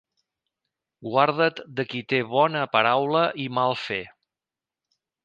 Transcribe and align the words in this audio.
Guarda't 1.07 1.61
de 1.79 1.85
qui 1.91 2.01
té 2.13 2.21
bona 2.31 2.63
paraula 2.77 3.21
i 3.45 3.47
mal 3.59 3.77
fer. 3.87 4.01